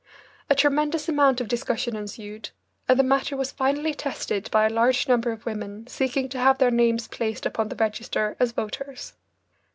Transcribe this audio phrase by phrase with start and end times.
[0.49, 2.49] A tremendous amount of discussion ensued,
[2.89, 6.57] and the matter was finally tested by a large number of women seeking to have
[6.57, 9.13] their names placed upon the register as voters.